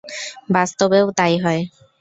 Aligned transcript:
বাস্তবেও 0.49 1.05
তাই 1.17 1.33
হয়। 1.37 1.61